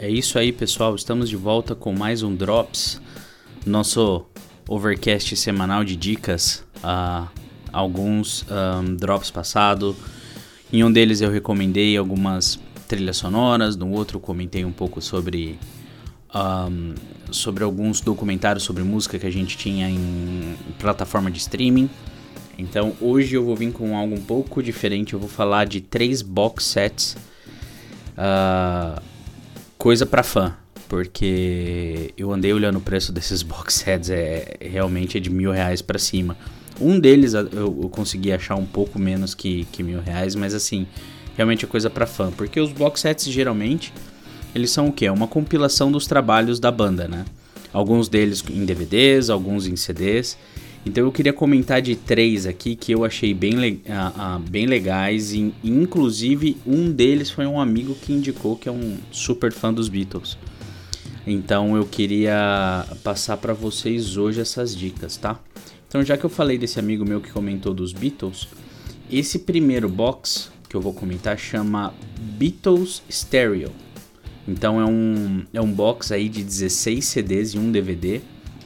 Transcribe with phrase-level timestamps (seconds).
[0.00, 0.94] É isso aí, pessoal.
[0.94, 3.00] Estamos de volta com mais um Drops,
[3.66, 4.24] nosso
[4.68, 7.26] overcast semanal de dicas a
[7.72, 9.96] alguns um, drops passado.
[10.72, 15.58] Em um deles eu recomendei algumas trilhas sonoras, no outro comentei um pouco sobre
[16.32, 16.94] um,
[17.32, 21.90] sobre alguns documentários sobre música que a gente tinha em plataforma de streaming.
[22.56, 25.14] Então hoje eu vou vir com algo um pouco diferente.
[25.14, 27.16] Eu vou falar de três box sets.
[28.16, 29.17] Uh,
[29.78, 30.54] coisa para fã,
[30.88, 35.80] porque eu andei olhando o preço desses box sets, é, realmente é de mil reais
[35.80, 36.36] para cima.
[36.80, 40.86] Um deles eu, eu, consegui achar um pouco menos que, que mil reais, mas assim,
[41.36, 43.92] realmente é coisa para fã, porque os box sets geralmente
[44.54, 45.08] eles são o que?
[45.08, 47.24] Uma compilação dos trabalhos da banda, né?
[47.72, 50.38] Alguns deles em DVDs, alguns em CDs.
[50.88, 53.82] Então eu queria comentar de três aqui que eu achei bem, le
[54.48, 55.34] bem legais.
[55.34, 59.90] E, inclusive, um deles foi um amigo que indicou que é um super fã dos
[59.90, 60.38] Beatles.
[61.26, 65.38] Então eu queria passar para vocês hoje essas dicas, tá?
[65.86, 68.48] Então já que eu falei desse amigo meu que comentou dos Beatles,
[69.10, 73.72] esse primeiro box que eu vou comentar chama Beatles Stereo.
[74.46, 78.22] Então é um, é um box aí de 16 CDs e um DVD,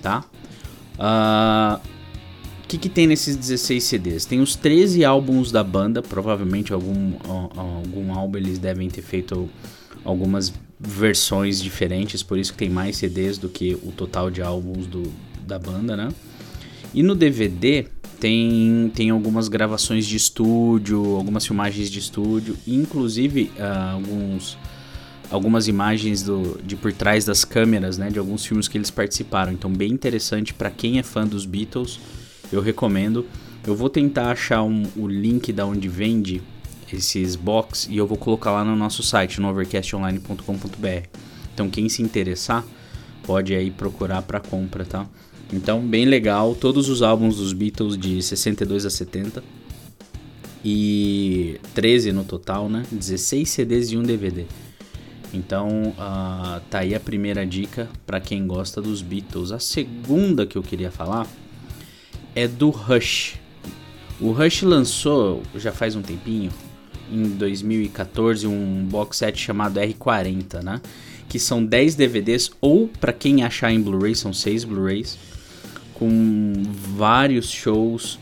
[0.00, 0.24] tá?
[0.98, 1.95] Uh,
[2.76, 4.24] que, que tem nesses 16 CDs?
[4.24, 9.48] Tem os 13 álbuns da banda, provavelmente algum, algum álbum eles devem ter feito
[10.04, 14.86] algumas versões diferentes, por isso que tem mais CDs do que o total de álbuns
[14.86, 15.02] do,
[15.46, 16.08] da banda, né?
[16.94, 17.86] E no DVD
[18.20, 24.58] tem, tem algumas gravações de estúdio, algumas filmagens de estúdio, inclusive uh, alguns,
[25.30, 28.10] algumas imagens do, de por trás das câmeras, né?
[28.10, 29.52] De alguns filmes que eles participaram.
[29.52, 31.98] Então, bem interessante para quem é fã dos Beatles
[32.52, 33.26] eu recomendo.
[33.66, 36.42] Eu vou tentar achar um, o link da onde vende
[36.92, 41.08] esses box e eu vou colocar lá no nosso site, no overcastonline.com.br.
[41.52, 42.64] Então quem se interessar
[43.24, 45.06] pode aí procurar para compra, tá?
[45.52, 49.42] Então bem legal, todos os álbuns dos Beatles de 62 a 70
[50.64, 52.84] e 13 no total, né?
[52.90, 54.44] 16 CDs e um DVD.
[55.32, 55.68] Então
[55.98, 59.50] uh, tá aí a primeira dica para quem gosta dos Beatles.
[59.50, 61.26] A segunda que eu queria falar
[62.36, 63.36] é do Rush.
[64.20, 66.52] O Rush lançou já faz um tempinho,
[67.10, 70.80] em 2014, um box set chamado R40, né?
[71.28, 75.18] Que são 10 DVDs, ou para quem achar em Blu-ray, são 6 Blu-rays,
[75.94, 76.52] com
[76.96, 78.18] vários shows,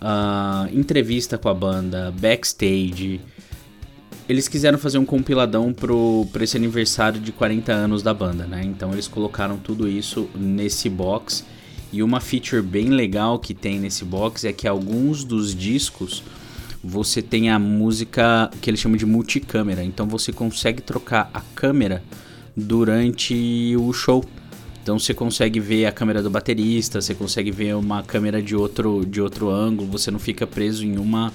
[0.00, 3.20] uh, entrevista com a banda, backstage.
[4.28, 8.62] Eles quiseram fazer um compiladão pro, pro esse aniversário de 40 anos da banda, né?
[8.64, 11.44] Então eles colocaram tudo isso nesse box
[11.94, 16.24] e uma feature bem legal que tem nesse box é que alguns dos discos
[16.82, 19.84] você tem a música que eles chamam de multicâmera.
[19.84, 22.02] Então você consegue trocar a câmera
[22.56, 24.24] durante o show.
[24.82, 29.06] Então você consegue ver a câmera do baterista, você consegue ver uma câmera de outro,
[29.06, 31.32] de outro ângulo, você não fica preso em uma,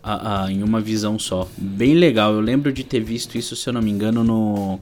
[0.00, 1.48] a, a, em uma visão só.
[1.58, 4.78] Bem legal, eu lembro de ter visto isso, se eu não me engano, no,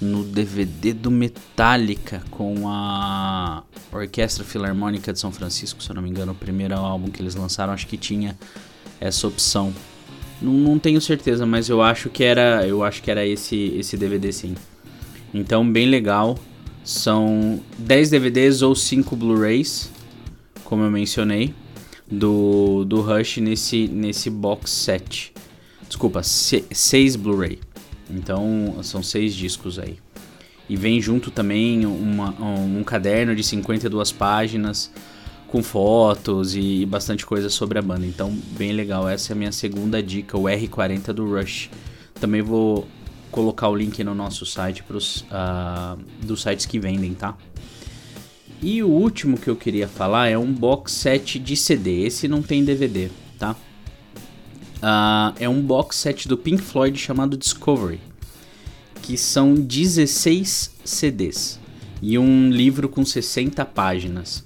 [0.00, 6.08] no DVD do Metallica com a Orquestra Filarmônica de São Francisco, se eu não me
[6.10, 8.38] engano, o primeiro álbum que eles lançaram, acho que tinha
[9.00, 9.72] essa opção.
[10.40, 13.96] Não, não, tenho certeza, mas eu acho que era, eu acho que era esse esse
[13.96, 14.54] DVD sim.
[15.34, 16.38] Então, bem legal.
[16.84, 19.90] São 10 DVDs ou 5 Blu-rays,
[20.64, 21.54] como eu mencionei,
[22.10, 25.34] do, do Rush nesse, nesse box set.
[25.86, 27.58] Desculpa, 6 Blu-ray.
[28.10, 29.98] Então são seis discos aí.
[30.68, 34.90] E vem junto também uma, um, um caderno de 52 páginas
[35.48, 38.06] com fotos e, bastante coisa sobre a banda.
[38.06, 39.08] Então, bem legal.
[39.08, 41.70] Essa é a minha segunda dica, o R40 do Rush.
[42.20, 42.86] Também vou
[43.30, 47.34] colocar o link no nosso site pros, uh, dos sites que vendem, tá?
[48.60, 52.02] E o último que eu queria falar é um box set de CD.
[52.04, 53.08] Esse não tem DVD,
[53.38, 53.56] tá?
[54.78, 58.00] Uh, é um box set do Pink Floyd chamado Discovery,
[59.02, 61.58] que são 16 CDs
[62.00, 64.44] e um livro com 60 páginas.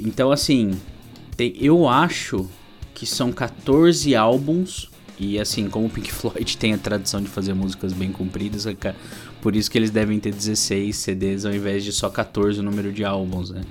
[0.00, 0.78] Então, assim,
[1.36, 2.48] tem, eu acho
[2.94, 4.90] que são 14 álbuns.
[5.18, 8.74] E assim, como o Pink Floyd tem a tradição de fazer músicas bem compridas, é
[9.40, 12.92] por isso que eles devem ter 16 CDs ao invés de só 14 o número
[12.92, 13.62] de álbuns, né?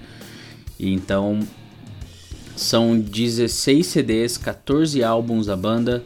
[0.79, 1.39] E então,
[2.55, 6.03] são 16 CDs, 14 álbuns da banda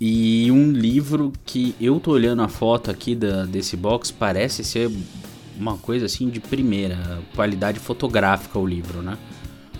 [0.00, 4.90] e um livro que eu tô olhando a foto aqui da, desse box, parece ser
[5.58, 9.16] uma coisa assim de primeira qualidade fotográfica o livro, né?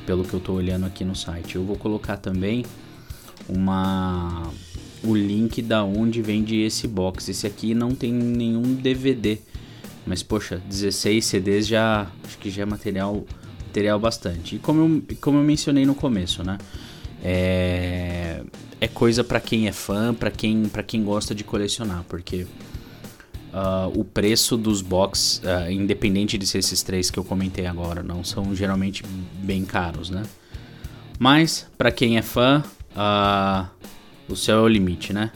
[0.06, 1.56] Pelo que eu tô olhando aqui no site.
[1.56, 2.64] Eu vou colocar também
[3.46, 4.50] uma
[5.04, 7.30] o link da onde vende esse box.
[7.30, 9.38] Esse aqui não tem nenhum DVD.
[10.06, 13.24] Mas poxa, 16 CDs já acho que já é material
[13.76, 14.56] material bastante.
[14.56, 16.56] E como eu, como eu mencionei no começo, né?
[17.22, 18.42] É,
[18.80, 22.46] é coisa para quem é fã, para quem para quem gosta de colecionar, porque
[23.52, 28.02] uh, o preço dos box, uh, independente de ser esses três que eu comentei agora,
[28.02, 29.02] não são geralmente
[29.42, 30.22] bem caros, né?
[31.18, 32.62] Mas para quem é fã,
[32.92, 33.66] uh,
[34.28, 35.32] o céu é o limite, né?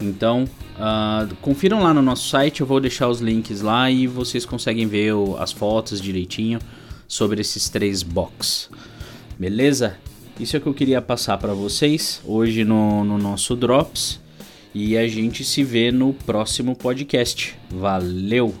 [0.00, 0.44] Então,
[0.76, 4.86] uh, confiram lá no nosso site, eu vou deixar os links lá e vocês conseguem
[4.86, 6.58] ver o, as fotos direitinho
[7.06, 8.70] sobre esses três box.
[9.38, 9.96] Beleza?
[10.38, 14.20] Isso é o que eu queria passar para vocês hoje no, no nosso Drops.
[14.74, 17.54] E a gente se vê no próximo podcast.
[17.70, 18.54] Valeu!